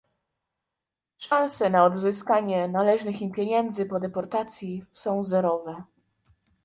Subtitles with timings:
[1.17, 5.83] Szanse na odzyskanie należnych im pieniędzy po deportacji są zerowe